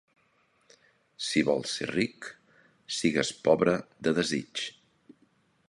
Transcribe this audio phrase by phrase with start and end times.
[1.25, 2.31] Si vols ser ric,
[3.01, 3.77] sigues pobre
[4.09, 4.65] de desig.